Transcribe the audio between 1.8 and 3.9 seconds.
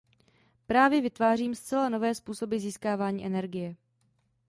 nové způsoby získávání energie.